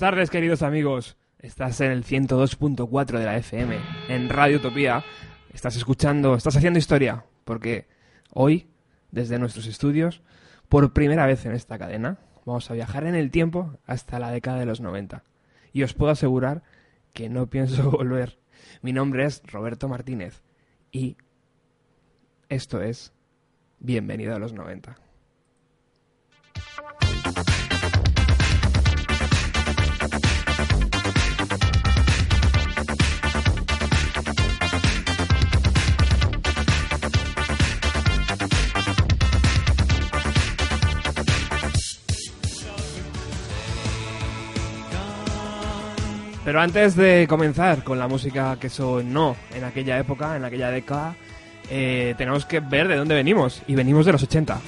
Tardes, 0.00 0.30
queridos 0.30 0.62
amigos. 0.62 1.18
Estás 1.40 1.78
en 1.82 1.90
el 1.90 2.04
102.4 2.04 3.18
de 3.18 3.24
la 3.26 3.36
FM, 3.36 3.78
en 4.08 4.30
Radio 4.30 4.56
Utopía. 4.56 5.04
Estás 5.52 5.76
escuchando, 5.76 6.34
estás 6.34 6.56
haciendo 6.56 6.78
historia, 6.78 7.26
porque 7.44 7.86
hoy, 8.32 8.70
desde 9.10 9.38
nuestros 9.38 9.66
estudios, 9.66 10.22
por 10.70 10.94
primera 10.94 11.26
vez 11.26 11.44
en 11.44 11.52
esta 11.52 11.78
cadena, 11.78 12.18
vamos 12.46 12.70
a 12.70 12.72
viajar 12.72 13.04
en 13.04 13.14
el 13.14 13.30
tiempo 13.30 13.78
hasta 13.84 14.18
la 14.18 14.30
década 14.30 14.58
de 14.58 14.64
los 14.64 14.80
90. 14.80 15.22
Y 15.74 15.82
os 15.82 15.92
puedo 15.92 16.12
asegurar 16.12 16.62
que 17.12 17.28
no 17.28 17.50
pienso 17.50 17.90
volver. 17.90 18.38
Mi 18.80 18.94
nombre 18.94 19.26
es 19.26 19.42
Roberto 19.52 19.86
Martínez 19.86 20.42
y 20.90 21.18
esto 22.48 22.80
es 22.80 23.12
Bienvenido 23.80 24.34
a 24.34 24.38
los 24.38 24.54
90. 24.54 24.96
Pero 46.50 46.62
antes 46.62 46.96
de 46.96 47.26
comenzar 47.28 47.84
con 47.84 48.00
la 48.00 48.08
música 48.08 48.56
que 48.58 48.68
sonó 48.68 49.36
en 49.54 49.62
aquella 49.62 49.96
época, 50.00 50.34
en 50.34 50.44
aquella 50.44 50.72
década, 50.72 51.14
eh, 51.70 52.16
tenemos 52.18 52.44
que 52.44 52.58
ver 52.58 52.88
de 52.88 52.96
dónde 52.96 53.14
venimos. 53.14 53.62
Y 53.68 53.76
venimos 53.76 54.04
de 54.04 54.10
los 54.10 54.24
80. 54.24 54.58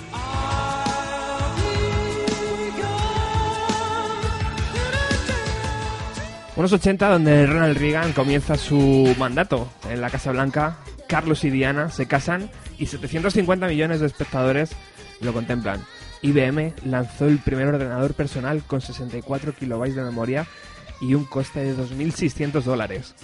Unos 6.54 6.72
80 6.72 7.08
donde 7.08 7.46
Ronald 7.48 7.76
Reagan 7.76 8.12
comienza 8.12 8.56
su 8.56 9.12
mandato 9.18 9.68
en 9.90 10.00
la 10.00 10.08
Casa 10.08 10.30
Blanca, 10.30 10.76
Carlos 11.08 11.42
y 11.42 11.50
Diana 11.50 11.90
se 11.90 12.06
casan 12.06 12.48
y 12.78 12.86
750 12.86 13.66
millones 13.66 13.98
de 13.98 14.06
espectadores 14.06 14.70
lo 15.20 15.32
contemplan. 15.32 15.80
IBM 16.22 16.74
lanzó 16.84 17.26
el 17.26 17.38
primer 17.38 17.66
ordenador 17.66 18.14
personal 18.14 18.62
con 18.62 18.80
64 18.80 19.56
kilobytes 19.56 19.96
de 19.96 20.02
memoria 20.02 20.46
y 21.02 21.14
un 21.14 21.24
coste 21.24 21.60
de 21.60 21.76
2.600 21.76 22.62
dólares. 22.62 23.14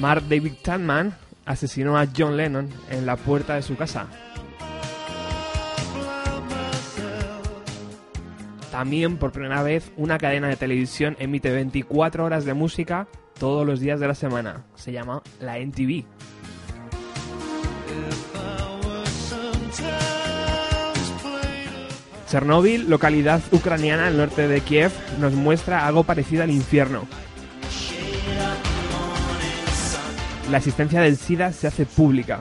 Mark 0.00 0.24
David 0.28 0.54
Chapman 0.64 1.14
asesinó 1.44 1.96
a 1.96 2.08
John 2.16 2.36
Lennon 2.36 2.68
en 2.90 3.06
la 3.06 3.16
puerta 3.16 3.54
de 3.54 3.62
su 3.62 3.76
casa. 3.76 4.08
También 8.72 9.18
por 9.18 9.32
primera 9.32 9.62
vez 9.62 9.92
una 9.98 10.16
cadena 10.18 10.48
de 10.48 10.56
televisión 10.56 11.14
emite 11.20 11.50
24 11.50 12.24
horas 12.24 12.46
de 12.46 12.54
música 12.54 13.06
todos 13.38 13.66
los 13.66 13.80
días 13.80 14.00
de 14.00 14.08
la 14.08 14.14
semana. 14.14 14.64
Se 14.74 14.92
llama 14.92 15.22
la 15.40 15.58
NTV. 15.58 16.06
Chernóbil, 22.32 22.88
localidad 22.88 23.42
ucraniana 23.50 24.06
al 24.06 24.16
norte 24.16 24.48
de 24.48 24.62
Kiev, 24.62 24.90
nos 25.20 25.34
muestra 25.34 25.86
algo 25.86 26.04
parecido 26.04 26.42
al 26.42 26.50
infierno. 26.50 27.06
La 30.50 30.56
existencia 30.56 31.02
del 31.02 31.18
SIDA 31.18 31.52
se 31.52 31.66
hace 31.66 31.84
pública. 31.84 32.40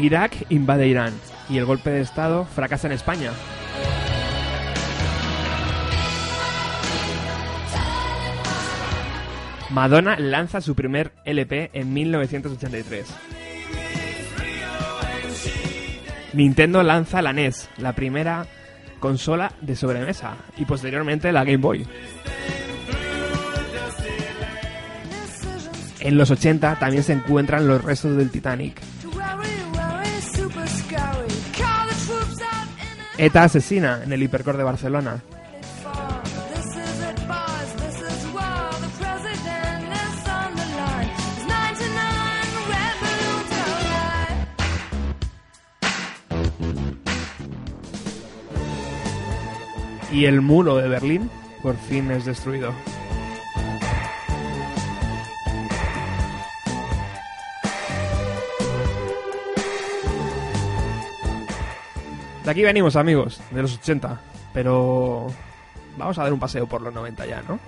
Irak 0.00 0.46
invade 0.48 0.88
Irán 0.88 1.12
y 1.48 1.58
el 1.58 1.66
golpe 1.66 1.90
de 1.90 2.00
Estado 2.00 2.46
fracasa 2.46 2.86
en 2.86 2.94
España. 2.94 3.32
Madonna 9.70 10.18
lanza 10.18 10.60
su 10.60 10.74
primer 10.74 11.12
LP 11.24 11.70
en 11.74 11.92
1983. 11.92 13.06
Nintendo 16.32 16.82
lanza 16.82 17.22
la 17.22 17.32
NES, 17.32 17.68
la 17.76 17.92
primera 17.92 18.46
consola 18.98 19.52
de 19.60 19.76
sobremesa, 19.76 20.36
y 20.56 20.64
posteriormente 20.64 21.30
la 21.30 21.44
Game 21.44 21.58
Boy. 21.58 21.86
En 26.00 26.16
los 26.16 26.30
80 26.30 26.78
también 26.78 27.02
se 27.02 27.12
encuentran 27.12 27.68
los 27.68 27.84
restos 27.84 28.16
del 28.16 28.30
Titanic. 28.30 28.80
ETA 33.22 33.44
asesina 33.44 34.00
en 34.02 34.14
el 34.14 34.22
hipercore 34.22 34.56
de 34.56 34.64
Barcelona. 34.64 35.22
Y 50.10 50.24
el 50.24 50.40
muro 50.40 50.76
de 50.76 50.88
Berlín 50.88 51.30
por 51.62 51.76
fin 51.76 52.10
es 52.10 52.24
destruido. 52.24 52.72
Aquí 62.50 62.64
venimos, 62.64 62.96
amigos, 62.96 63.40
de 63.52 63.62
los 63.62 63.76
80. 63.76 64.20
Pero 64.52 65.28
vamos 65.96 66.18
a 66.18 66.24
dar 66.24 66.32
un 66.32 66.40
paseo 66.40 66.66
por 66.66 66.82
los 66.82 66.92
90 66.92 67.24
ya, 67.26 67.42
¿no? 67.42 67.60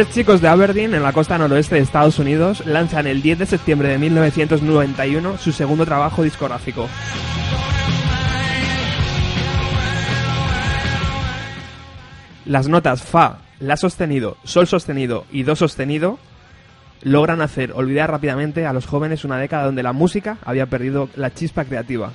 Tres 0.00 0.14
chicos 0.14 0.40
de 0.40 0.48
Aberdeen, 0.48 0.94
en 0.94 1.02
la 1.02 1.12
costa 1.12 1.36
noroeste 1.36 1.74
de 1.74 1.82
Estados 1.82 2.18
Unidos, 2.18 2.64
lanzan 2.64 3.06
el 3.06 3.20
10 3.20 3.40
de 3.40 3.44
septiembre 3.44 3.90
de 3.90 3.98
1991 3.98 5.36
su 5.36 5.52
segundo 5.52 5.84
trabajo 5.84 6.22
discográfico. 6.22 6.88
Las 12.46 12.66
notas 12.66 13.02
Fa, 13.02 13.40
La 13.58 13.76
sostenido, 13.76 14.38
Sol 14.42 14.66
sostenido 14.66 15.26
y 15.30 15.42
Do 15.42 15.54
sostenido 15.54 16.18
logran 17.02 17.42
hacer 17.42 17.72
olvidar 17.72 18.10
rápidamente 18.10 18.64
a 18.64 18.72
los 18.72 18.86
jóvenes 18.86 19.26
una 19.26 19.36
década 19.36 19.66
donde 19.66 19.82
la 19.82 19.92
música 19.92 20.38
había 20.46 20.64
perdido 20.64 21.10
la 21.14 21.34
chispa 21.34 21.66
creativa. 21.66 22.10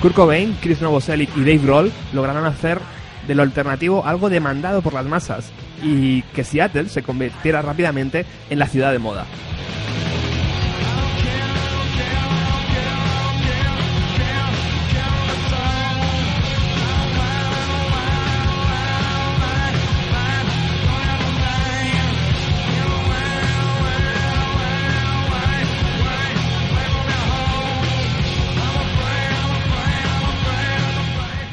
Kurt 0.00 0.14
Cobain, 0.14 0.56
Chris 0.62 0.80
Novoselic 0.80 1.28
y 1.36 1.40
Dave 1.40 1.58
Grohl 1.58 1.92
lograron 2.14 2.46
hacer 2.46 2.80
de 3.26 3.34
lo 3.34 3.42
alternativo 3.42 4.06
algo 4.06 4.30
demandado 4.30 4.80
por 4.80 4.94
las 4.94 5.04
masas 5.04 5.52
y 5.82 6.22
que 6.22 6.42
Seattle 6.42 6.88
se 6.88 7.02
convirtiera 7.02 7.60
rápidamente 7.60 8.24
en 8.48 8.58
la 8.58 8.66
ciudad 8.66 8.92
de 8.92 8.98
moda. 8.98 9.26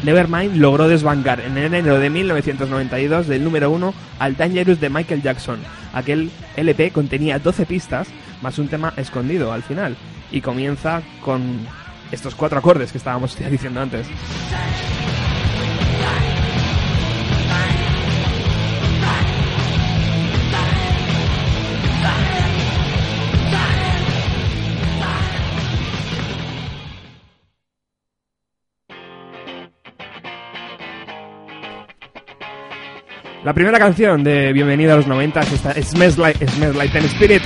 Nevermind 0.07 0.55
logró 0.55 0.87
desbancar 0.87 1.41
en 1.41 1.57
enero 1.57 1.99
de 1.99 2.09
1992 2.09 3.27
del 3.27 3.43
número 3.43 3.69
1 3.71 3.93
al 4.19 4.37
Dangerous 4.37 4.79
de 4.79 4.89
Michael 4.89 5.21
Jackson. 5.21 5.59
Aquel 5.91 6.31
LP 6.55 6.91
contenía 6.91 7.39
12 7.39 7.65
pistas 7.65 8.07
más 8.41 8.57
un 8.57 8.69
tema 8.69 8.93
escondido 8.95 9.51
al 9.51 9.63
final 9.63 9.97
y 10.31 10.39
comienza 10.39 11.01
con 11.25 11.59
estos 12.09 12.35
cuatro 12.35 12.57
acordes 12.57 12.93
que 12.93 12.99
estábamos 12.99 13.37
diciendo 13.51 13.81
antes. 13.81 14.07
La 33.47 33.53
primera 33.53 33.79
canción 33.79 34.25
de 34.25 34.51
Bienvenida 34.51 34.91
a 34.91 34.97
los 34.97 35.07
90 35.07 35.39
es 35.77 35.87
Smells 35.87 36.17
Like, 36.17 36.45
Smells 36.49 36.75
like 36.75 36.91
Teen 36.91 37.05
Spirit. 37.05 37.41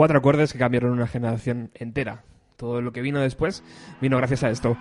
Cuatro 0.00 0.16
acordes 0.16 0.54
que 0.54 0.58
cambiaron 0.58 0.92
una 0.92 1.06
generación 1.06 1.70
entera. 1.74 2.22
Todo 2.56 2.80
lo 2.80 2.90
que 2.90 3.02
vino 3.02 3.20
después 3.20 3.62
vino 4.00 4.16
gracias 4.16 4.42
a 4.44 4.48
esto. 4.48 4.74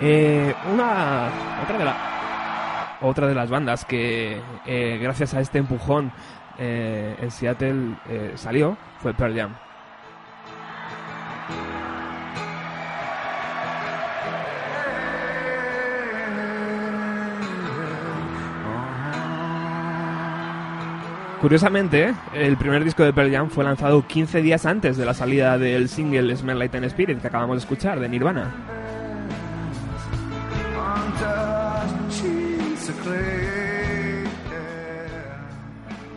Eh, 0.00 0.54
una 0.72 1.28
otra 1.64 1.76
de, 1.76 1.84
la, 1.84 2.98
otra 3.00 3.26
de 3.26 3.34
las 3.34 3.50
bandas 3.50 3.84
que 3.84 4.40
eh, 4.64 4.98
gracias 5.02 5.34
a 5.34 5.40
este 5.40 5.58
empujón 5.58 6.12
eh, 6.56 7.16
en 7.20 7.32
Seattle 7.32 7.96
eh, 8.08 8.32
salió 8.36 8.78
fue 9.00 9.12
Pearl 9.12 9.36
Jam. 9.36 9.56
Curiosamente, 21.40 22.14
el 22.34 22.56
primer 22.56 22.82
disco 22.82 23.04
de 23.04 23.12
Pearl 23.12 23.30
Jam 23.30 23.48
fue 23.48 23.62
lanzado 23.62 24.04
15 24.04 24.42
días 24.42 24.66
antes 24.66 24.96
de 24.96 25.04
la 25.04 25.14
salida 25.14 25.56
del 25.56 25.88
single 25.88 26.34
Smell 26.36 26.58
Like 26.58 26.72
Teen 26.72 26.84
Spirit 26.84 27.20
que 27.20 27.28
acabamos 27.28 27.56
de 27.56 27.60
escuchar 27.60 28.00
de 28.00 28.08
Nirvana. 28.08 28.52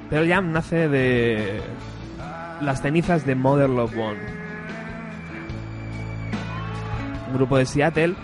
Pearl 0.09 0.27
Jam 0.27 0.51
nace 0.51 0.89
de 0.89 1.61
las 2.59 2.81
cenizas 2.81 3.23
de 3.23 3.35
Mother 3.35 3.69
Love 3.69 3.95
One, 3.95 4.19
un 7.27 7.33
grupo 7.35 7.57
de 7.57 7.67
Seattle 7.67 8.15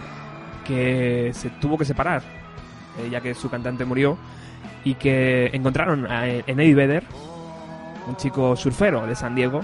que 0.66 1.32
se 1.34 1.52
tuvo 1.52 1.78
que 1.78 1.86
separar, 1.86 2.24
eh, 3.00 3.10
ya 3.12 3.22
que 3.22 3.36
su 3.36 3.50
cantante 3.50 3.86
murió, 3.86 4.18
y 4.88 4.96
que 4.96 5.50
encontraron 5.52 6.08
en 6.10 6.60
Eddie 6.62 6.74
Vedder, 6.74 7.04
un 8.08 8.16
chico 8.16 8.56
surfero 8.56 9.06
de 9.06 9.16
San 9.16 9.36
Diego, 9.36 9.60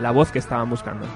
la 0.00 0.10
voz 0.10 0.30
que 0.32 0.38
estaban 0.38 0.70
buscando. 0.70 1.06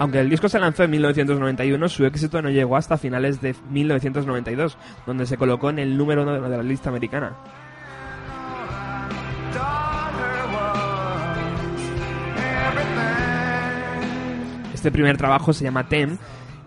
Aunque 0.00 0.18
el 0.18 0.28
disco 0.28 0.48
se 0.48 0.58
lanzó 0.58 0.82
en 0.82 0.90
1991, 0.90 1.88
su 1.88 2.04
éxito 2.04 2.42
no 2.42 2.50
llegó 2.50 2.76
hasta 2.76 2.98
finales 2.98 3.40
de 3.40 3.54
1992, 3.70 4.76
donde 5.06 5.26
se 5.26 5.36
colocó 5.36 5.70
en 5.70 5.78
el 5.78 5.96
número 5.96 6.24
uno 6.24 6.40
de 6.40 6.56
la 6.56 6.62
lista 6.64 6.90
americana. 6.90 7.36
Este 14.84 14.92
primer 14.92 15.16
trabajo 15.16 15.54
se 15.54 15.64
llama 15.64 15.88
Tem 15.88 16.18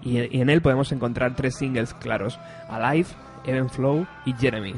y, 0.02 0.18
en 0.18 0.50
él 0.50 0.60
podemos 0.64 0.92
encontrar 0.92 1.36
tres 1.36 1.54
singles 1.54 1.94
claros: 1.94 2.40
Alive, 2.68 3.10
Even 3.46 3.70
Flow 3.70 4.08
y 4.26 4.34
Jeremy. 4.34 4.74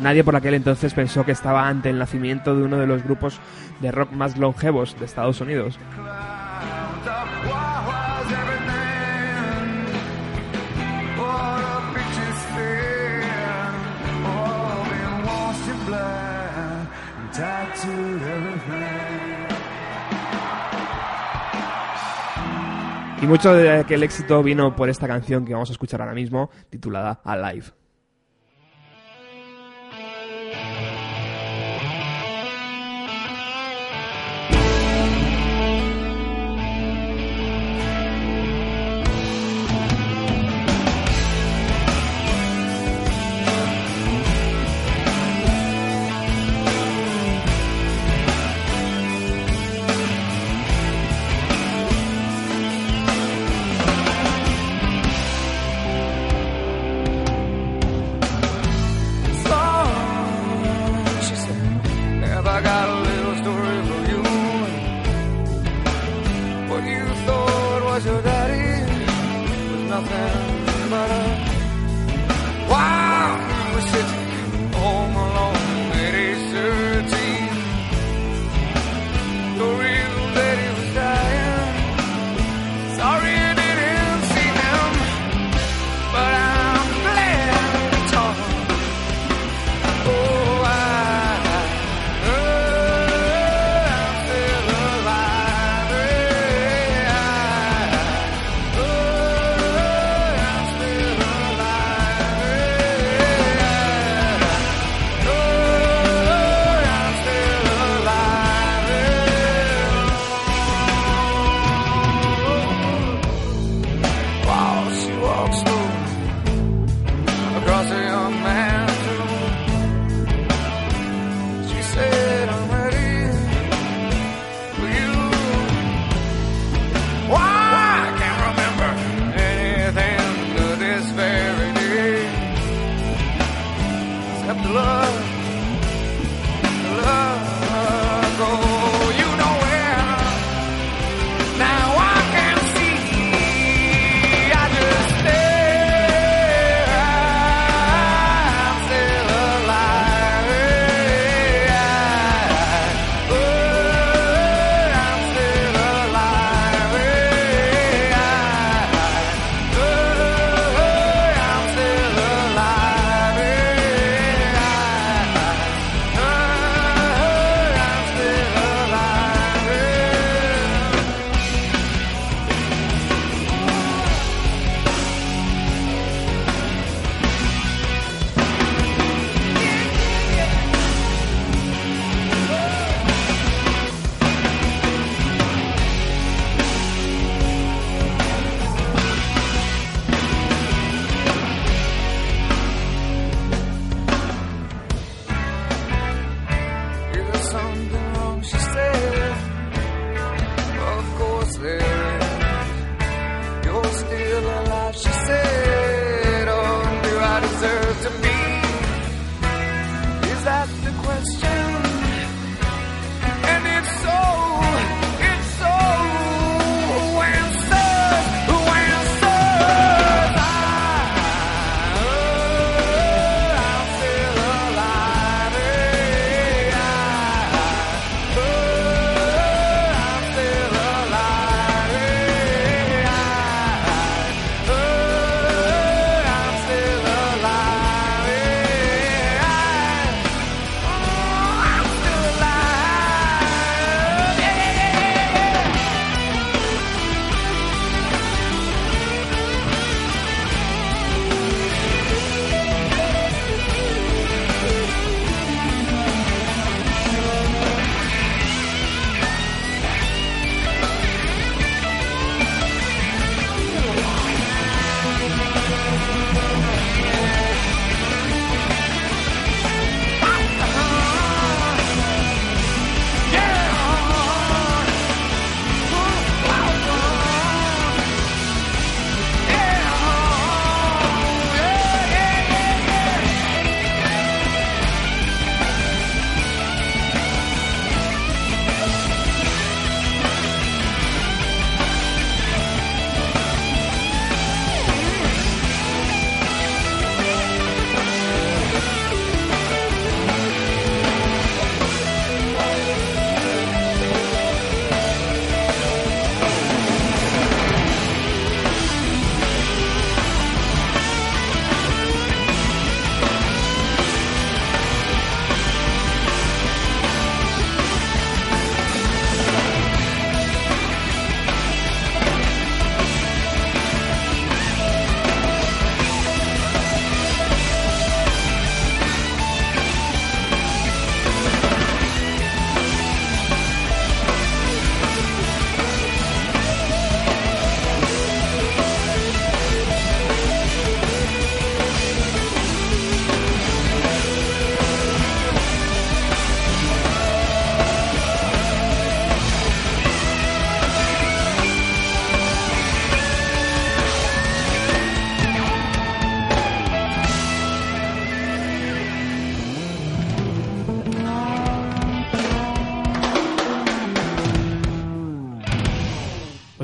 Nadie 0.00 0.24
por 0.24 0.34
aquel 0.34 0.54
entonces 0.54 0.92
pensó 0.92 1.24
que 1.24 1.30
estaba 1.30 1.68
ante 1.68 1.90
el 1.90 1.98
nacimiento 2.00 2.56
de 2.56 2.64
uno 2.64 2.78
de 2.78 2.88
los 2.88 3.04
grupos 3.04 3.38
de 3.78 3.92
rock 3.92 4.10
más 4.10 4.38
longevos 4.38 4.98
de 4.98 5.04
Estados 5.04 5.40
Unidos. 5.40 5.78
Y 23.22 23.26
mucho 23.26 23.54
de 23.54 23.70
aquel 23.70 24.02
éxito 24.02 24.42
vino 24.42 24.74
por 24.74 24.88
esta 24.90 25.06
canción 25.06 25.44
que 25.44 25.52
vamos 25.52 25.70
a 25.70 25.72
escuchar 25.72 26.00
ahora 26.00 26.12
mismo, 26.12 26.50
titulada 26.70 27.20
Alive. 27.22 27.81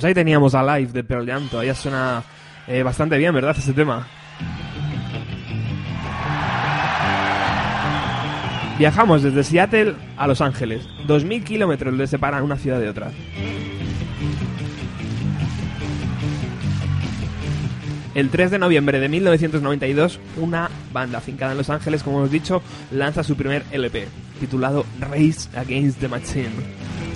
Ahí 0.08 0.14
teníamos 0.14 0.54
a 0.54 0.78
Live 0.78 0.92
de 0.92 1.04
Pearl 1.04 1.26
Jam. 1.26 1.48
Todavía 1.48 1.74
suena 1.74 2.22
eh, 2.66 2.82
bastante 2.82 3.16
bien, 3.18 3.34
¿verdad? 3.34 3.54
Ese 3.56 3.72
tema. 3.72 4.06
Viajamos 8.78 9.22
desde 9.22 9.44
Seattle 9.44 9.94
a 10.16 10.26
Los 10.26 10.40
Ángeles. 10.40 10.88
2.000 11.06 11.44
kilómetros 11.44 11.94
le 11.94 12.06
separan 12.06 12.42
una 12.42 12.56
ciudad 12.56 12.80
de 12.80 12.88
otra. 12.88 13.10
El 18.14 18.30
3 18.30 18.50
de 18.50 18.58
noviembre 18.58 18.98
de 18.98 19.08
1992, 19.08 20.18
una 20.38 20.70
banda 20.92 21.18
afincada 21.18 21.52
en 21.52 21.58
Los 21.58 21.70
Ángeles, 21.70 22.02
como 22.02 22.18
hemos 22.18 22.30
dicho, 22.30 22.62
lanza 22.90 23.22
su 23.22 23.36
primer 23.36 23.64
LP, 23.70 24.08
titulado 24.40 24.86
Race 25.00 25.48
Against 25.56 26.00
the 26.00 26.08
Machine. 26.08 27.07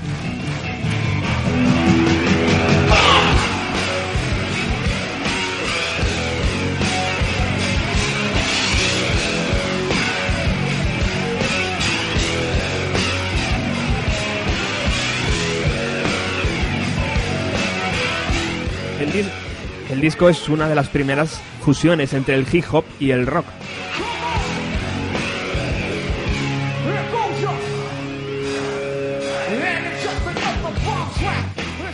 Disco 20.03 20.29
es 20.29 20.49
una 20.49 20.69
de 20.69 20.75
las 20.75 20.88
primeras 20.88 21.41
fusiones 21.61 22.12
entre 22.12 22.35
el 22.35 22.45
hip 22.53 22.65
hop 22.73 22.85
y 22.99 23.12
el 23.12 23.25
rock. 23.25 23.47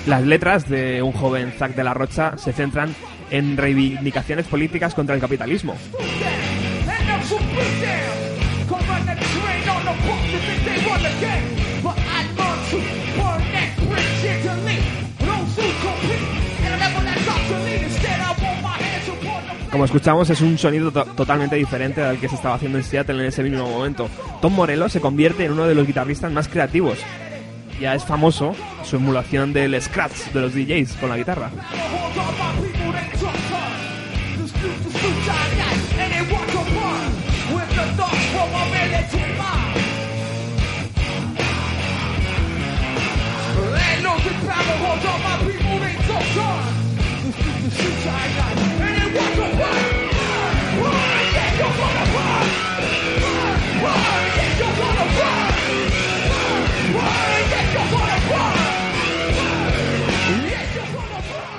Las 0.07 0.23
letras 0.25 0.71
de 0.71 1.03
un 1.03 1.12
joven 1.12 1.53
Zack 1.53 1.75
de 1.75 1.85
la 1.85 1.92
Rocha 1.92 2.38
se 2.38 2.55
centran 2.55 2.94
en 3.31 3.59
reivindicaciones 3.59 4.47
políticas 4.47 4.94
contra 4.94 5.14
el 5.14 5.21
capitalismo. 5.21 5.77
Como 19.79 19.85
escuchamos, 19.85 20.29
es 20.29 20.41
un 20.41 20.59
sonido 20.59 20.91
to- 20.91 21.05
totalmente 21.05 21.55
diferente 21.55 22.03
al 22.03 22.19
que 22.19 22.29
se 22.29 22.35
estaba 22.35 22.57
haciendo 22.57 22.79
en 22.79 22.83
Seattle 22.85 23.14
en 23.23 23.27
ese 23.29 23.45
mismo 23.45 23.64
momento. 23.71 24.09
Tom 24.43 24.53
Morello 24.53 24.88
se 24.88 25.01
convierte 25.01 25.45
en 25.45 25.53
uno 25.53 25.69
de 25.69 25.77
los 25.77 25.87
guitarristas 25.87 26.33
más 26.33 26.49
creativos. 26.49 26.99
Ya 27.81 27.95
es 27.95 28.03
famoso 28.05 28.57
su 28.83 28.97
emulación 28.97 29.53
del 29.53 29.81
scratch 29.81 30.33
de 30.35 30.41
los 30.41 30.53
DJs 30.53 30.95
con 30.95 31.11
la 31.11 31.17
guitarra. 31.17 31.53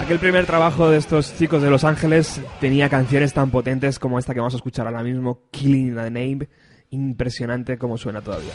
Aquel 0.10 0.20
primer 0.20 0.48
trabajo 0.48 0.90
de 0.90 0.98
estos 0.98 1.38
chicos 1.38 1.62
de 1.62 1.70
Los 1.70 1.84
Ángeles 1.84 2.42
tenía 2.60 2.90
canciones 2.90 3.32
tan 3.32 3.52
potentes 3.52 4.00
como 4.00 4.18
esta 4.18 4.34
que 4.34 4.40
vamos 4.40 4.56
a 4.56 4.58
escuchar 4.58 4.88
ahora 4.88 5.04
mismo, 5.04 5.44
Killing 5.52 5.94
the 5.96 6.10
Name. 6.10 6.50
Impresionante 6.90 7.78
como 7.78 7.96
suena 7.96 8.20
todavía. 8.22 8.54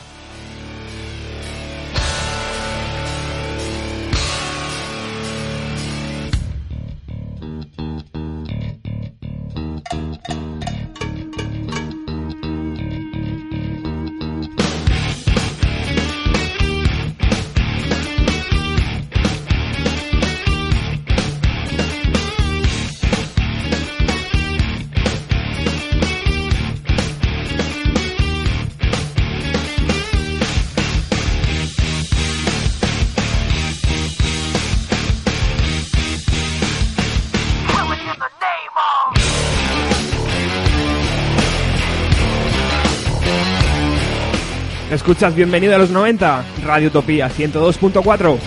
Escuchas 45.05 45.35
Bienvenido 45.35 45.75
a 45.75 45.79
los 45.79 45.91
90, 45.91 46.45
Radio 46.65 46.89
Utopía 46.89 47.29
102.4. 47.29 48.39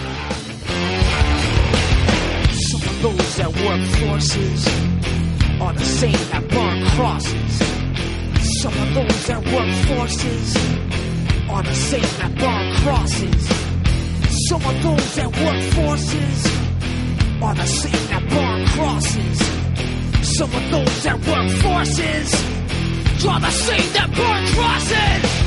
Some 2.51 2.81
of 2.81 3.01
those 3.03 3.37
that 3.37 3.47
work 3.63 3.83
forces 4.01 4.67
are 5.61 5.73
the 5.75 5.85
same 5.85 6.17
that 6.31 6.41
burn 6.49 6.83
crosses. 6.95 7.61
Some 8.59 8.73
of 8.73 8.93
those 8.95 9.27
that 9.27 9.45
work 9.53 9.69
forces 9.85 10.57
are 11.47 11.61
the 11.61 11.75
same 11.75 12.01
that 12.09 12.35
crosses. 12.81 13.49
Some 14.41 14.65
of 14.65 14.81
those 14.81 15.15
that 15.15 15.27
work 21.27 21.51
forces 21.61 22.33
are 23.27 23.39
the 23.39 23.51
same 23.51 23.93
that 23.93 24.09
burn 24.15 24.47
crosses. 24.55 25.46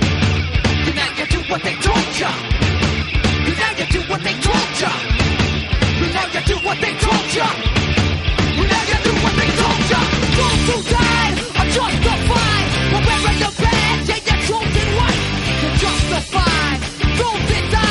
What 1.51 1.63
they 1.63 1.75
told 1.75 2.11
you. 2.17 2.31
Now 3.59 3.71
you 3.77 3.85
do 3.91 3.99
what 4.09 4.23
they 4.23 4.33
told 4.39 4.71
you. 4.79 4.91
Now 6.15 6.25
you 6.33 6.41
do 6.47 6.55
what 6.65 6.77
they 6.79 6.93
told 6.95 7.27
you. 7.37 7.47
Now 8.71 8.83
you 8.91 8.97
do 9.03 9.13
what 9.23 9.35
they 9.35 9.49
told 9.59 9.83
you. 9.91 10.01
Those 10.39 10.63
who 10.69 10.77
died 10.95 11.35
are 11.59 11.69
justified. 11.77 12.67
But 12.93 13.01
wearing 13.05 13.39
your 13.43 13.53
badge 13.63 14.09
and 14.15 14.23
your 14.29 14.39
chosen 14.47 14.89
white, 14.97 15.23
you're 15.61 15.77
justified. 15.83 16.79
Those 17.19 17.43
that 17.51 17.65
died, 17.75 17.90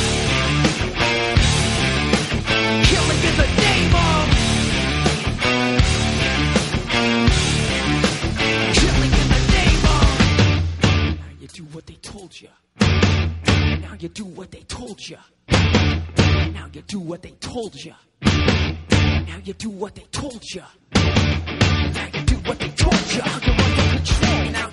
You 14.01 14.09
do 14.09 14.25
what 14.25 14.49
they 14.49 14.61
told 14.61 14.99
you. 15.07 15.17
Now 15.51 16.67
you 16.73 16.81
do 16.87 16.99
what 16.99 17.21
they 17.21 17.31
told 17.39 17.75
you. 17.75 17.93
Now 18.23 19.37
you 19.43 19.53
do 19.53 19.69
what 19.69 19.93
they 19.93 20.05
told 20.11 20.43
you. 20.53 20.63
Now 20.95 22.07
you 22.13 22.21
do 22.25 22.35
what 22.37 22.59
they 22.59 22.69
told 22.69 23.11
you. 23.11 23.21
You're 23.21 23.27
under 23.27 23.97
control. 23.97 24.51
Now 24.51 24.69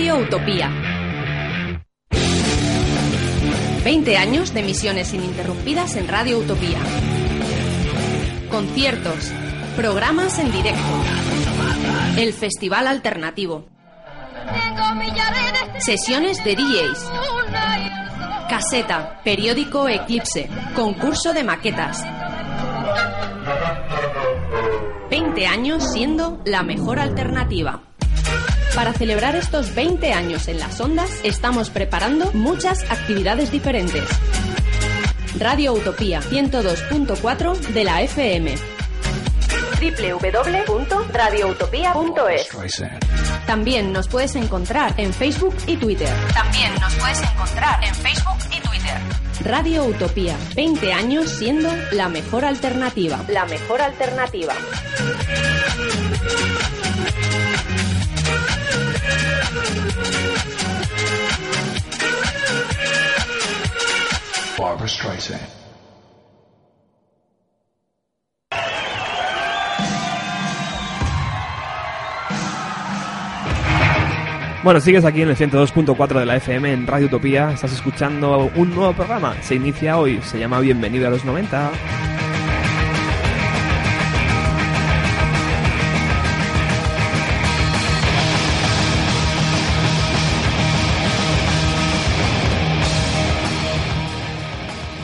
Radio 0.00 0.16
Utopía. 0.16 0.70
20 3.84 4.16
años 4.16 4.54
de 4.54 4.60
emisiones 4.60 5.12
ininterrumpidas 5.12 5.94
en 5.96 6.08
Radio 6.08 6.38
Utopía. 6.38 6.78
Conciertos, 8.50 9.30
programas 9.76 10.38
en 10.38 10.50
directo. 10.52 10.80
El 12.16 12.32
Festival 12.32 12.86
Alternativo. 12.86 13.66
Sesiones 15.80 16.42
de 16.44 16.56
DJs. 16.56 17.10
Caseta, 18.48 19.20
periódico 19.22 19.86
Eclipse, 19.86 20.48
concurso 20.74 21.34
de 21.34 21.44
maquetas. 21.44 22.02
20 25.10 25.46
años 25.46 25.92
siendo 25.92 26.40
la 26.46 26.62
mejor 26.62 26.98
alternativa. 27.00 27.82
Para 28.74 28.92
celebrar 28.92 29.36
estos 29.36 29.74
20 29.74 30.12
años 30.12 30.48
en 30.48 30.58
las 30.58 30.80
ondas, 30.80 31.10
estamos 31.24 31.70
preparando 31.70 32.30
muchas 32.32 32.82
actividades 32.90 33.50
diferentes. 33.50 34.04
Radio 35.38 35.72
Utopía 35.72 36.20
102.4 36.20 37.58
de 37.58 37.84
la 37.84 38.02
FM 38.02 38.54
www.radioutopía.es 39.80 42.48
También 43.46 43.92
nos 43.92 44.08
puedes 44.08 44.34
encontrar 44.36 44.92
en 44.98 45.14
Facebook 45.14 45.56
y 45.66 45.76
Twitter. 45.76 46.08
También 46.34 46.72
nos 46.80 46.94
puedes 46.96 47.22
encontrar 47.22 47.82
en 47.82 47.94
Facebook 47.94 48.36
y 48.50 48.60
Twitter. 48.60 48.98
Radio 49.42 49.84
Utopía, 49.84 50.36
20 50.54 50.92
años 50.92 51.30
siendo 51.30 51.70
la 51.92 52.10
mejor 52.10 52.44
alternativa. 52.44 53.24
La 53.28 53.46
mejor 53.46 53.80
alternativa. 53.80 54.52
Barbara 64.58 64.88
Streisand. 64.88 65.60
Bueno, 74.62 74.78
sigues 74.78 75.06
aquí 75.06 75.22
en 75.22 75.30
el 75.30 75.36
102.4 75.36 76.18
de 76.18 76.26
la 76.26 76.36
FM 76.36 76.70
en 76.70 76.86
Radio 76.86 77.06
Utopía. 77.06 77.50
Estás 77.52 77.72
escuchando 77.72 78.50
un 78.54 78.74
nuevo 78.74 78.92
programa. 78.92 79.34
Se 79.40 79.54
inicia 79.54 79.96
hoy. 79.98 80.20
Se 80.22 80.38
llama 80.38 80.60
Bienvenido 80.60 81.06
a 81.06 81.10
los 81.10 81.24
90. 81.24 82.19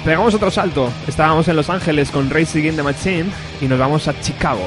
Pegamos 0.07 0.35
otro 0.35 0.53
salto. 0.53 0.89
Estábamos 1.09 1.49
en 1.49 1.57
Los 1.57 1.69
Ángeles 1.69 2.13
con 2.13 2.31
Racing 2.31 2.63
in 2.63 2.77
the 2.77 2.83
Machine 2.85 3.25
y 3.61 3.67
nos 3.67 3.77
vamos 3.77 4.07
a 4.07 4.15
Chicago. 4.21 4.63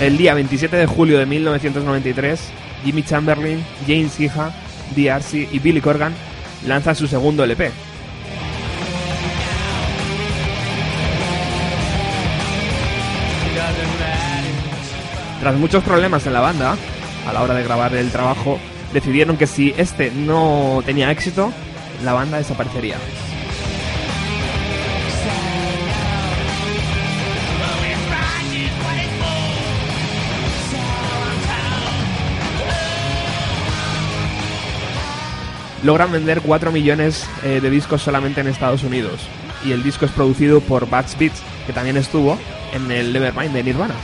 El 0.00 0.18
día 0.18 0.34
27 0.34 0.76
de 0.76 0.86
julio 0.86 1.16
de 1.16 1.26
1993, 1.26 2.40
Jimmy 2.84 3.04
Chamberlain, 3.04 3.64
James 3.86 4.18
Iha, 4.18 4.50
DRC 4.96 5.48
y 5.52 5.60
Billy 5.60 5.80
Corgan 5.80 6.12
lanzan 6.66 6.96
su 6.96 7.06
segundo 7.06 7.44
LP. 7.44 7.70
Tras 15.40 15.56
muchos 15.56 15.82
problemas 15.82 16.26
en 16.26 16.34
la 16.34 16.40
banda, 16.40 16.76
a 17.26 17.32
la 17.32 17.42
hora 17.42 17.54
de 17.54 17.62
grabar 17.62 17.94
el 17.94 18.10
trabajo, 18.10 18.58
decidieron 18.92 19.36
que 19.36 19.46
si 19.46 19.72
este 19.76 20.10
no 20.10 20.82
tenía 20.84 21.10
éxito, 21.10 21.52
la 22.04 22.12
banda 22.12 22.38
desaparecería. 22.38 22.96
logran 35.82 36.12
vender 36.12 36.42
4 36.42 36.72
millones 36.72 37.26
eh, 37.42 37.60
de 37.62 37.70
discos 37.70 38.02
solamente 38.02 38.40
en 38.40 38.48
Estados 38.48 38.82
Unidos. 38.82 39.20
Y 39.64 39.72
el 39.72 39.82
disco 39.82 40.04
es 40.04 40.10
producido 40.10 40.60
por 40.60 40.86
Bugs 40.88 41.16
Beats, 41.18 41.42
que 41.66 41.72
también 41.72 41.96
estuvo 41.96 42.38
en 42.74 42.90
el 42.90 43.12
Nevermind 43.12 43.52
de 43.52 43.62
Nirvana. 43.62 43.94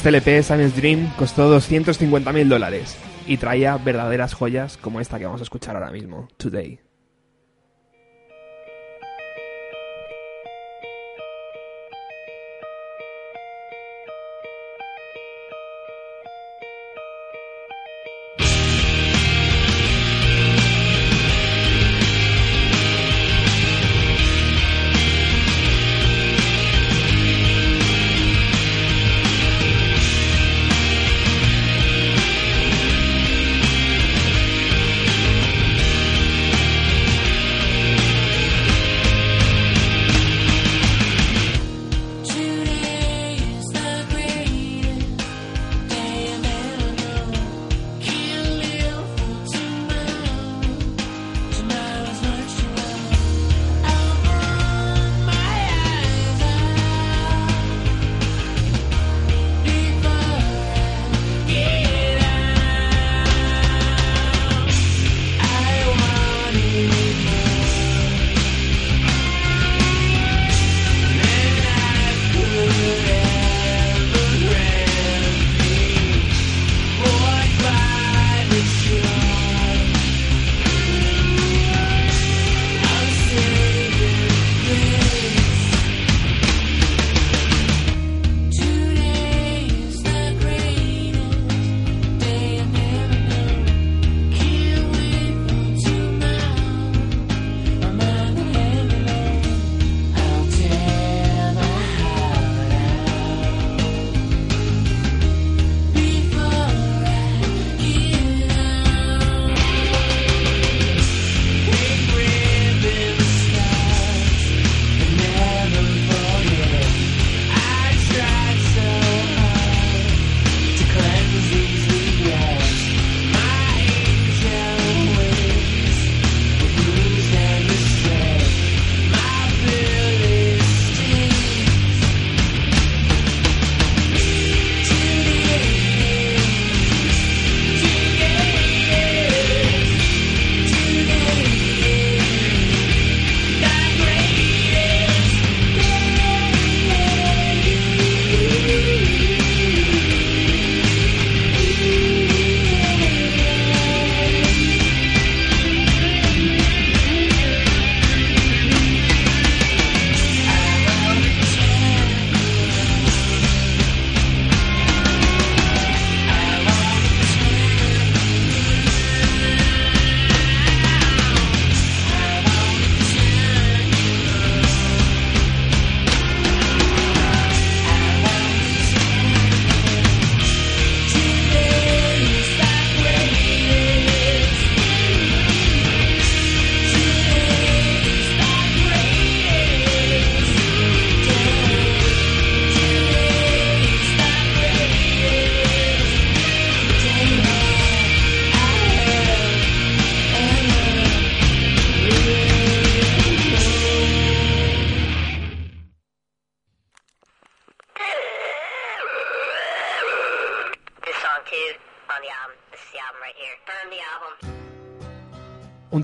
Este 0.00 0.08
LP, 0.08 0.42
Science 0.42 0.80
Dream, 0.80 1.12
costó 1.18 1.54
250.000 1.60 2.48
dólares 2.48 2.96
y 3.26 3.36
traía 3.36 3.76
verdaderas 3.76 4.32
joyas 4.32 4.78
como 4.78 4.98
esta 4.98 5.18
que 5.18 5.26
vamos 5.26 5.42
a 5.42 5.44
escuchar 5.44 5.76
ahora 5.76 5.90
mismo, 5.90 6.26
Today. 6.38 6.80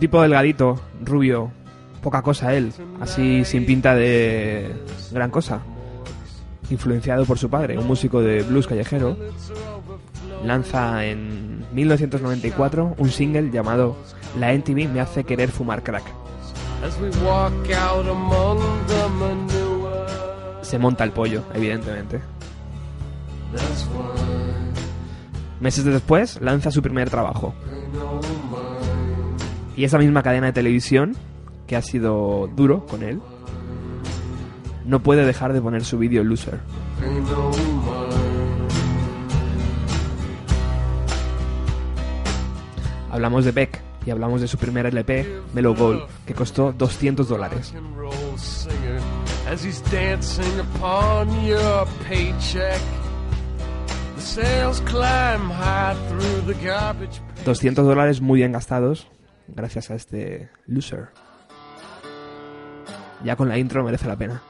tipo 0.06 0.22
delgadito, 0.22 0.80
rubio, 1.04 1.50
poca 2.00 2.22
cosa 2.22 2.54
él, 2.54 2.72
así 3.00 3.44
sin 3.44 3.66
pinta 3.66 3.96
de 3.96 4.72
gran 5.10 5.32
cosa. 5.32 5.62
Influenciado 6.70 7.24
por 7.24 7.38
su 7.38 7.50
padre, 7.50 7.76
un 7.76 7.88
músico 7.88 8.20
de 8.20 8.44
blues 8.44 8.68
callejero, 8.68 9.16
lanza 10.44 11.04
en 11.06 11.64
1994 11.72 12.94
un 12.96 13.10
single 13.10 13.50
llamado 13.50 13.96
La 14.38 14.52
NTV 14.52 14.88
me 14.88 15.00
hace 15.00 15.24
querer 15.24 15.50
fumar 15.50 15.82
crack. 15.82 16.04
Se 20.62 20.78
monta 20.78 21.02
el 21.02 21.10
pollo, 21.10 21.42
evidentemente. 21.52 22.20
Meses 25.58 25.84
después 25.84 26.40
lanza 26.40 26.70
su 26.70 26.80
primer 26.80 27.10
trabajo, 27.10 27.54
y 29.76 29.84
esa 29.84 29.98
misma 29.98 30.22
cadena 30.22 30.46
de 30.46 30.52
televisión, 30.54 31.14
que 31.66 31.76
ha 31.76 31.82
sido 31.82 32.48
duro 32.56 32.86
con 32.86 33.02
él, 33.02 33.20
no 34.86 35.02
puede 35.02 35.26
dejar 35.26 35.52
de 35.52 35.60
poner 35.60 35.84
su 35.84 35.98
vídeo 35.98 36.24
Loser. 36.24 36.60
Hablamos 43.10 43.44
de 43.44 43.52
Beck 43.52 43.82
y 44.06 44.10
hablamos 44.10 44.40
de 44.40 44.48
su 44.48 44.56
primer 44.56 44.86
LP, 44.86 45.42
Mellow 45.52 45.74
Gold, 45.74 46.02
que 46.26 46.32
costó 46.32 46.72
200 46.72 47.28
dólares. 47.28 47.74
$200 57.44 57.74
dólares 57.74 58.20
muy 58.20 58.38
bien 58.38 58.52
gastados 58.52 59.08
gracias 59.48 59.90
a 59.90 59.94
este 59.94 60.50
loser. 60.66 61.08
Ya 63.24 63.36
con 63.36 63.48
la 63.48 63.58
intro 63.58 63.82
merece 63.84 64.06
la 64.06 64.16
pena. 64.16 64.42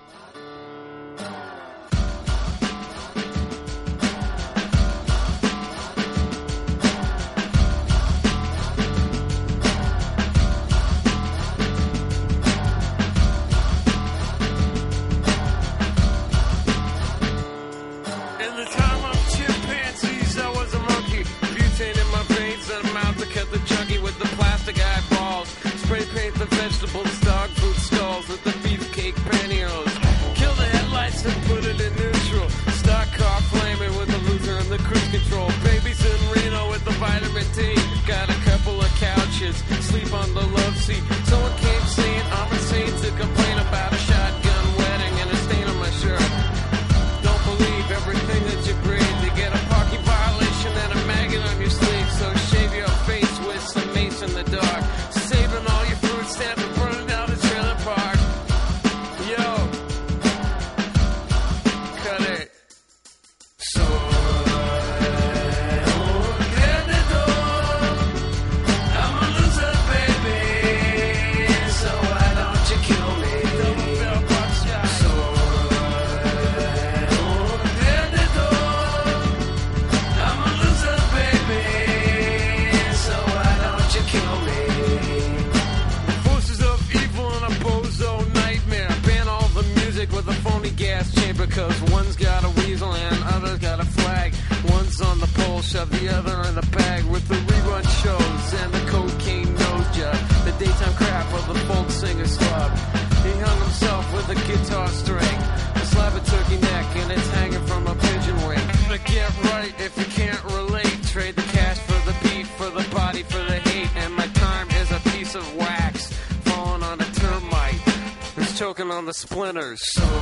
on 118.90 119.04
the 119.04 119.14
splinters. 119.14 119.80
So 119.92 120.15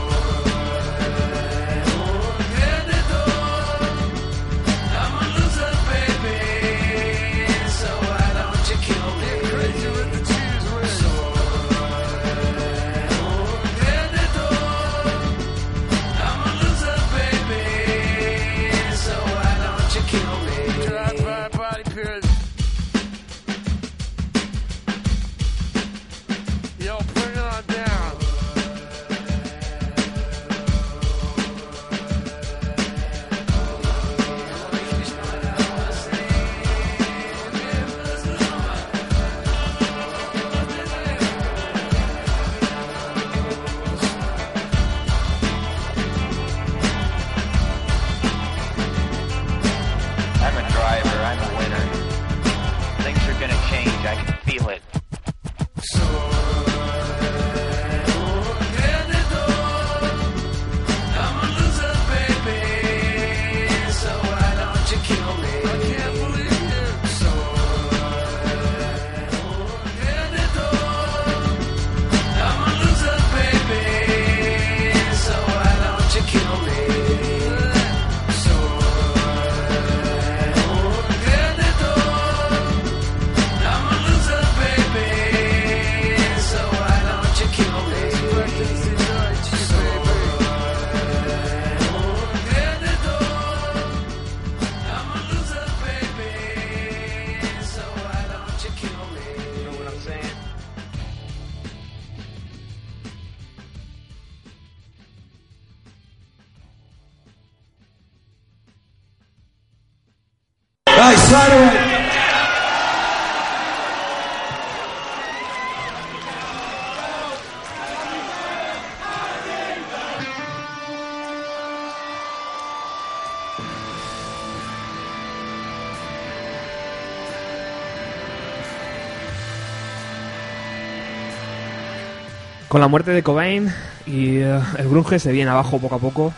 Con 132.75 132.81
la 132.81 132.89
muerte 132.89 133.13
de 133.13 133.23
Cobain 133.23 133.73
y 134.05 134.39
eh, 134.39 134.61
el 134.79 134.89
grunge 134.89 135.21
se 135.21 135.31
viene 135.31 135.49
abajo 135.49 135.79
poco 135.79 135.95
a 135.95 136.01
poco 136.01 136.35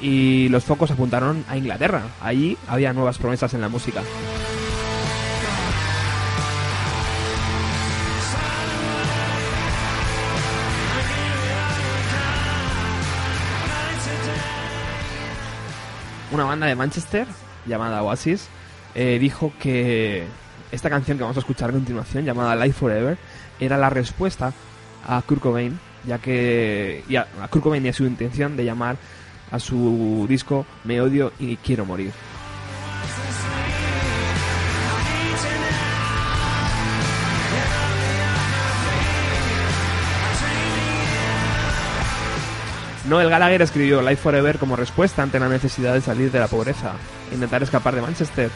y 0.00 0.48
los 0.48 0.64
focos 0.64 0.90
apuntaron 0.90 1.44
a 1.48 1.56
Inglaterra. 1.56 2.02
Allí 2.20 2.58
había 2.66 2.92
nuevas 2.92 3.18
promesas 3.18 3.54
en 3.54 3.60
la 3.60 3.68
música. 3.68 4.02
Una 16.32 16.42
banda 16.42 16.66
de 16.66 16.74
Manchester 16.74 17.28
llamada 17.64 18.02
Oasis 18.02 18.48
eh, 18.96 19.20
dijo 19.20 19.52
que 19.60 20.26
esta 20.72 20.90
canción 20.90 21.16
que 21.16 21.22
vamos 21.22 21.36
a 21.36 21.40
escuchar 21.40 21.70
a 21.70 21.74
continuación, 21.74 22.24
llamada 22.24 22.56
Life 22.56 22.76
Forever, 22.76 23.16
era 23.60 23.78
la 23.78 23.88
respuesta 23.88 24.52
a 25.06 25.22
Kurt 25.22 25.40
Cobain, 25.40 25.78
ya 26.04 26.18
que 26.18 27.04
y 27.08 27.16
a, 27.16 27.26
a 27.42 27.48
Kurt 27.48 27.64
Cobain 27.64 27.84
y 27.84 27.88
a 27.88 27.92
su 27.92 28.04
intención 28.04 28.56
de 28.56 28.64
llamar 28.64 28.96
a 29.50 29.58
su 29.60 30.26
disco 30.28 30.66
Me 30.84 31.00
odio 31.00 31.32
y 31.38 31.56
quiero 31.56 31.84
morir. 31.84 32.12
Noel 43.08 43.30
Gallagher 43.30 43.62
escribió 43.62 44.02
Life 44.02 44.16
Forever 44.16 44.58
como 44.58 44.74
respuesta 44.74 45.22
ante 45.22 45.38
la 45.38 45.48
necesidad 45.48 45.94
de 45.94 46.00
salir 46.00 46.32
de 46.32 46.40
la 46.40 46.48
pobreza, 46.48 46.94
intentar 47.32 47.62
escapar 47.62 47.94
de 47.94 48.02
Manchester, 48.02 48.50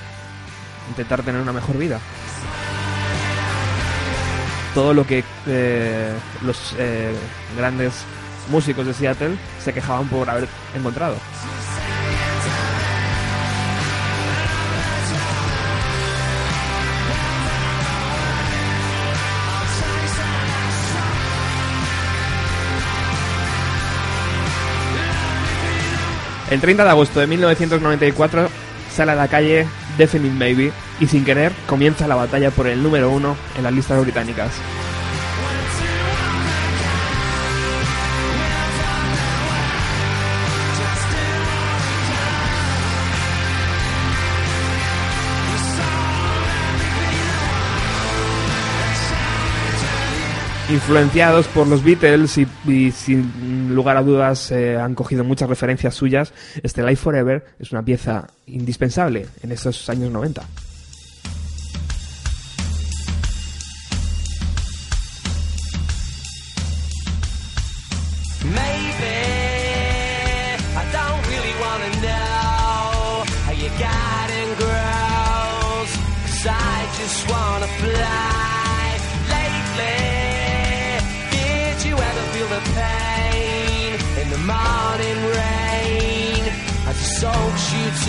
intentar 0.88 1.22
tener 1.22 1.40
una 1.40 1.53
mejor 1.53 1.78
vida. 1.78 2.01
Todo 4.74 4.94
lo 4.94 5.06
que 5.06 5.24
eh, 5.46 6.12
los 6.42 6.74
eh, 6.78 7.12
grandes 7.56 8.04
músicos 8.50 8.86
de 8.86 8.94
Seattle 8.94 9.36
se 9.62 9.72
quejaban 9.72 10.08
por 10.08 10.28
haber 10.30 10.48
encontrado. 10.74 11.16
El 26.50 26.60
30 26.60 26.82
de 26.82 26.90
agosto 26.90 27.20
de 27.20 27.28
1994 27.28 28.48
sale 28.92 29.12
a 29.12 29.14
la 29.14 29.28
calle 29.28 29.68
Definite 29.97 30.38
Baby 30.38 30.72
y 31.01 31.07
sin 31.07 31.24
querer 31.24 31.53
comienza 31.66 32.09
la 32.09 32.14
batalla 32.14 32.51
por 32.51 32.66
el 32.66 32.82
número 32.82 33.11
uno 33.11 33.36
en 33.57 33.64
las 33.64 33.72
listas 33.72 34.01
británicas. 34.01 34.53
Influenciados 50.70 51.48
por 51.48 51.66
los 51.66 51.82
Beatles 51.82 52.38
y, 52.38 52.90
sin 52.92 53.74
lugar 53.74 53.96
a 53.96 54.02
dudas 54.02 54.52
eh, 54.52 54.76
han 54.76 54.94
cogido 54.94 55.24
muchas 55.24 55.48
referencias 55.48 55.94
suyas, 55.94 56.32
este 56.62 56.82
Life 56.82 57.02
Forever 57.02 57.44
es 57.58 57.72
una 57.72 57.82
pieza 57.82 58.28
indispensable 58.46 59.26
en 59.42 59.50
estos 59.50 59.88
años 59.88 60.10
90. 60.12 60.42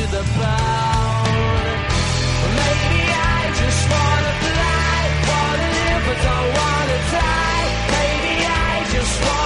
To 0.02 0.08
the 0.08 0.24
bone? 0.39 1.80
Maybe 2.60 3.02
I 3.14 3.41
just 3.62 3.82
wanna 3.93 4.34
fly, 4.43 4.99
wanna 5.30 5.68
live 5.78 6.04
but 6.08 6.20
don't 6.28 6.49
wanna 6.60 6.99
die. 7.18 7.68
Maybe 7.93 8.36
I 8.45 8.74
just 8.93 9.16
wanna 9.22 9.41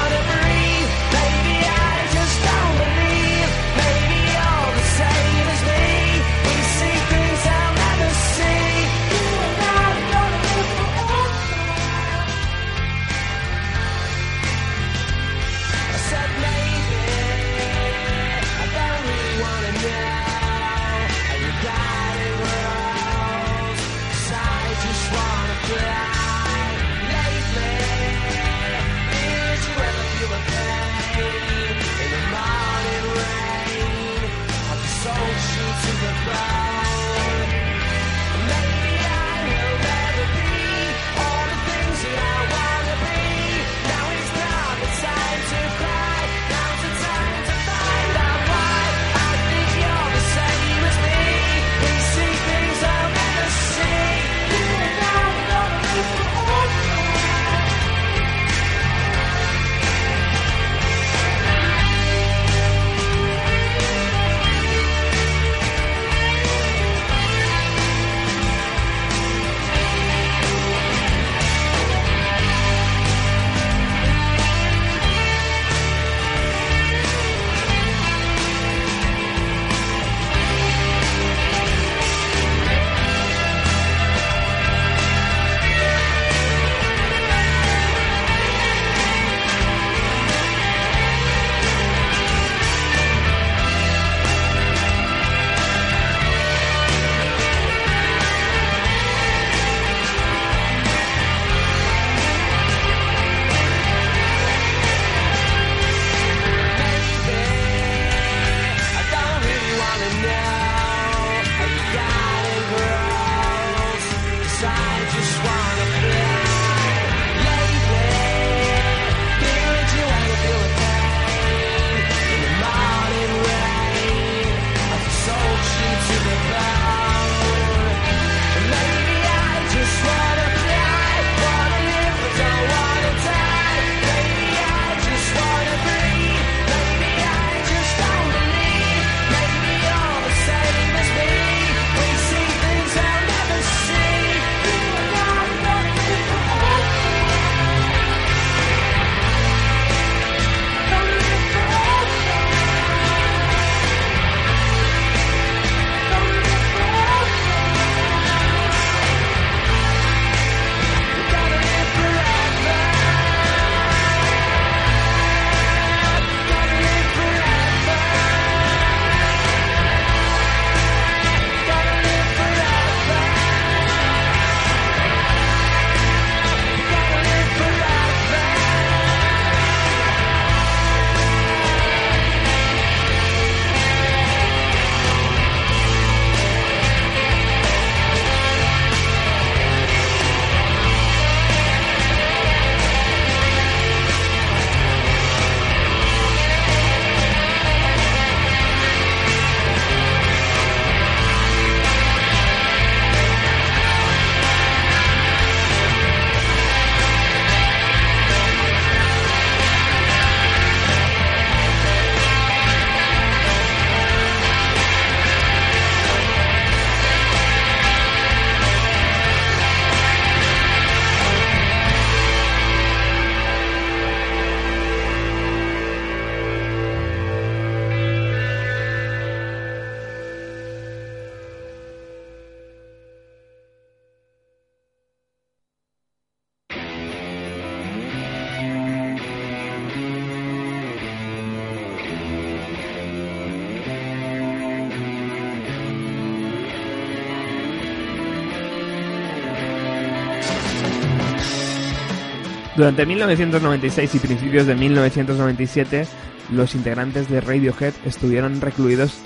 Durante 252.75 253.05
1996 253.05 254.15
y 254.15 254.19
principios 254.19 254.67
de 254.67 254.75
1997, 254.75 256.07
los 256.51 256.75
integrantes 256.75 257.29
de 257.29 257.39
Radiohead 257.39 257.93
estuvieron 258.03 258.59
recluidos 258.59 259.17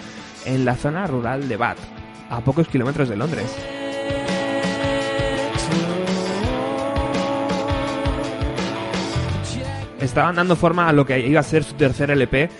en 0.45 0.65
la 0.65 0.75
zona 0.75 1.07
rural 1.07 1.49
de 1.49 1.57
Bath, 1.57 1.79
a 2.29 2.41
pocos 2.41 2.67
kilómetros 2.67 3.09
de 3.09 3.17
Londres. 3.17 3.55
Estaban 9.99 10.35
dando 10.35 10.55
forma 10.55 10.87
a 10.87 10.93
lo 10.93 11.07
que 11.07 11.19
iba 11.19 11.39
a 11.39 11.43
ser 11.43 11.63
su 11.63 11.73
tercer 11.73 12.11
LP 12.11 12.51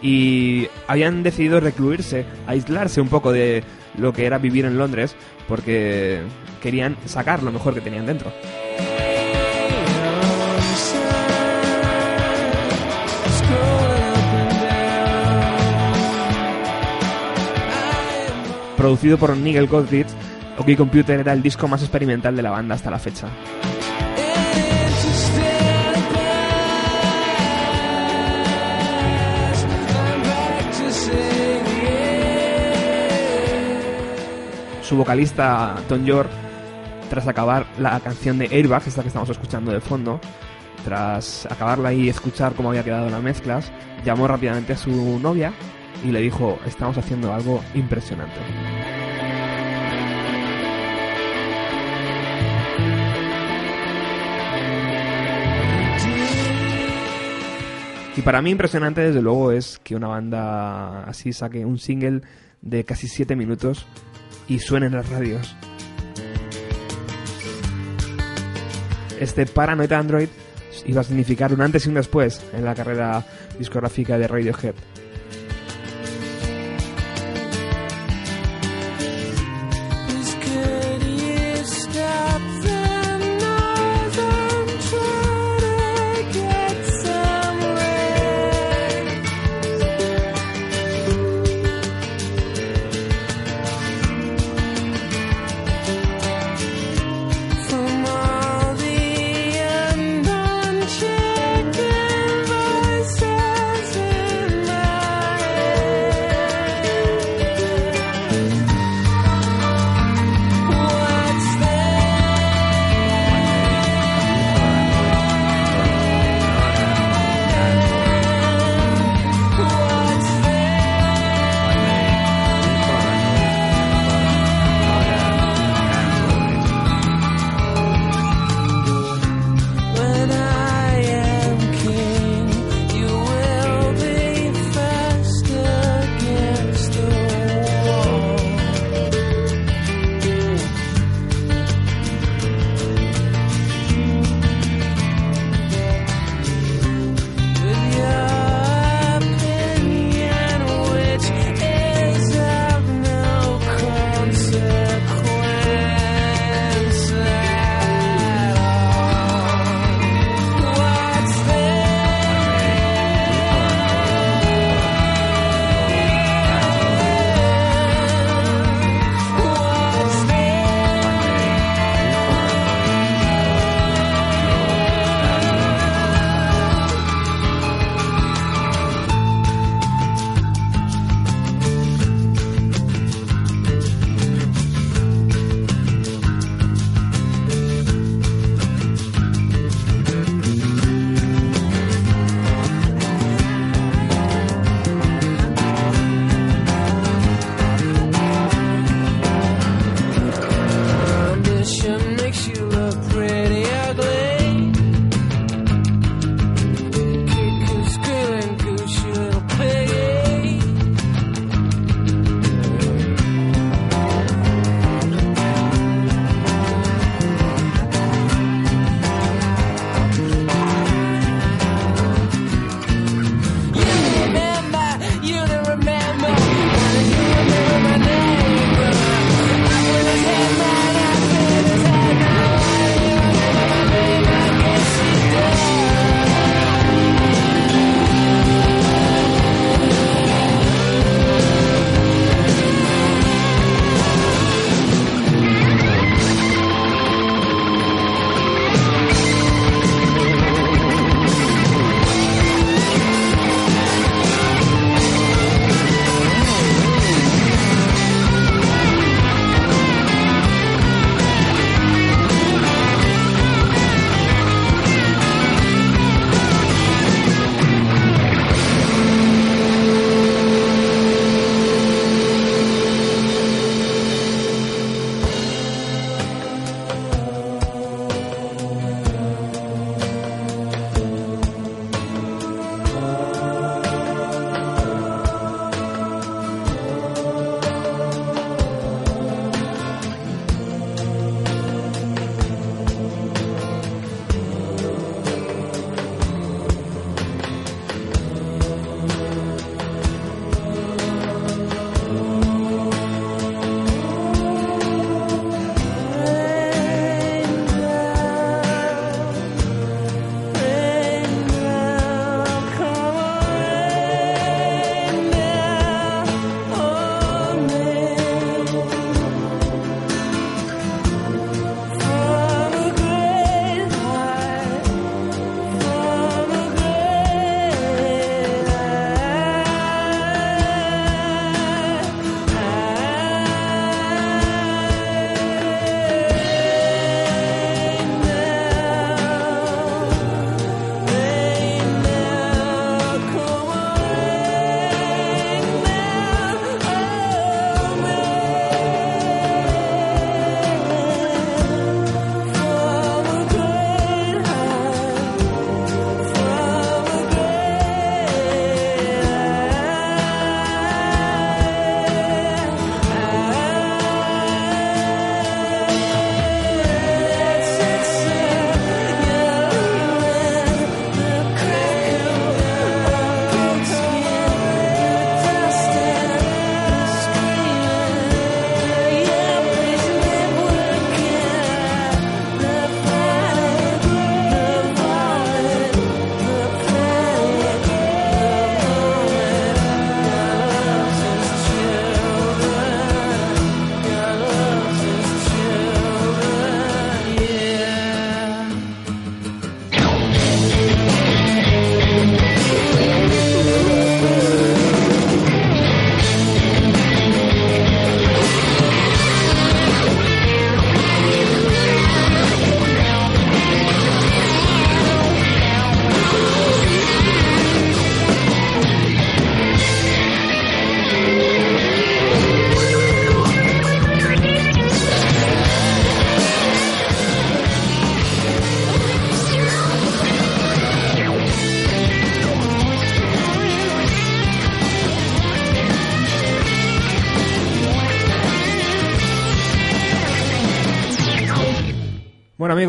y 0.00 0.66
habían 0.86 1.22
decidido 1.22 1.60
recluirse, 1.60 2.24
aislarse 2.46 3.02
un 3.02 3.08
poco 3.08 3.32
de 3.32 3.62
lo 3.98 4.14
que 4.14 4.24
era 4.24 4.38
vivir 4.38 4.64
en 4.64 4.78
Londres 4.78 5.14
porque 5.46 6.22
querían 6.62 6.96
sacar 7.04 7.42
lo 7.42 7.52
mejor 7.52 7.74
que 7.74 7.82
tenían 7.82 8.06
dentro. 8.06 8.32
Producido 18.78 19.18
por 19.18 19.36
Nigel 19.36 19.66
Godrich, 19.66 20.06
OK 20.56 20.76
Computer 20.76 21.18
era 21.18 21.32
el 21.32 21.42
disco 21.42 21.66
más 21.66 21.82
experimental 21.82 22.36
de 22.36 22.42
la 22.42 22.50
banda 22.50 22.76
hasta 22.76 22.92
la 22.92 23.00
fecha. 23.00 23.26
Su 34.82 34.96
vocalista, 34.96 35.74
Tom 35.88 36.04
York, 36.04 36.30
tras 37.10 37.26
acabar 37.26 37.66
la 37.80 37.98
canción 37.98 38.38
de 38.38 38.46
Airbag, 38.46 38.84
esta 38.86 39.02
que 39.02 39.08
estamos 39.08 39.28
escuchando 39.28 39.72
de 39.72 39.80
fondo, 39.80 40.20
tras 40.84 41.46
acabarla 41.46 41.92
y 41.92 42.08
escuchar 42.08 42.54
cómo 42.54 42.68
había 42.68 42.84
quedado 42.84 43.10
las 43.10 43.22
mezclas, 43.24 43.72
llamó 44.04 44.28
rápidamente 44.28 44.74
a 44.74 44.76
su 44.76 45.18
novia 45.18 45.52
y 46.04 46.10
le 46.10 46.20
dijo, 46.20 46.58
estamos 46.66 46.96
haciendo 46.98 47.32
algo 47.32 47.62
impresionante. 47.74 48.38
Y 58.16 58.22
para 58.22 58.42
mí 58.42 58.50
impresionante 58.50 59.00
desde 59.00 59.22
luego 59.22 59.52
es 59.52 59.78
que 59.84 59.94
una 59.94 60.08
banda 60.08 61.04
así 61.04 61.32
saque 61.32 61.64
un 61.64 61.78
single 61.78 62.22
de 62.62 62.82
casi 62.84 63.06
7 63.06 63.36
minutos 63.36 63.86
y 64.48 64.58
suene 64.58 64.86
en 64.86 64.94
las 64.94 65.08
radios. 65.08 65.54
Este 69.20 69.46
Paranoid 69.46 69.92
Android 69.92 70.28
iba 70.86 71.00
a 71.00 71.04
significar 71.04 71.52
un 71.52 71.60
antes 71.60 71.86
y 71.86 71.90
un 71.90 71.94
después 71.94 72.44
en 72.52 72.64
la 72.64 72.74
carrera 72.74 73.24
discográfica 73.56 74.18
de 74.18 74.26
Radiohead. 74.26 74.74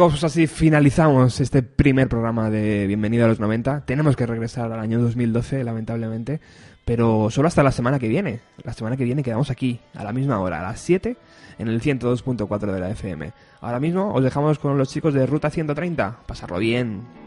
Pues 0.09 0.23
así 0.23 0.47
finalizamos 0.47 1.39
este 1.39 1.61
primer 1.61 2.09
programa 2.09 2.49
de 2.49 2.87
Bienvenido 2.87 3.25
a 3.25 3.27
los 3.27 3.39
90. 3.39 3.85
Tenemos 3.85 4.15
que 4.15 4.25
regresar 4.25 4.71
al 4.71 4.79
año 4.79 4.99
2012, 4.99 5.63
lamentablemente, 5.63 6.41
pero 6.83 7.29
solo 7.29 7.47
hasta 7.47 7.61
la 7.61 7.71
semana 7.71 7.99
que 7.99 8.07
viene. 8.07 8.39
La 8.63 8.73
semana 8.73 8.97
que 8.97 9.03
viene 9.03 9.21
quedamos 9.21 9.51
aquí, 9.51 9.79
a 9.93 10.03
la 10.03 10.11
misma 10.11 10.39
hora, 10.39 10.61
a 10.61 10.63
las 10.63 10.79
7, 10.79 11.15
en 11.59 11.67
el 11.67 11.79
102.4 11.79 12.71
de 12.71 12.79
la 12.79 12.89
FM. 12.89 13.31
Ahora 13.61 13.79
mismo 13.79 14.11
os 14.11 14.23
dejamos 14.23 14.57
con 14.57 14.79
los 14.79 14.89
chicos 14.89 15.13
de 15.13 15.27
Ruta 15.27 15.51
130. 15.51 16.21
Pasarlo 16.25 16.57
bien. 16.57 17.18